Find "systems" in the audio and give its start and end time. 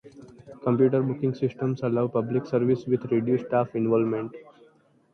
1.35-1.83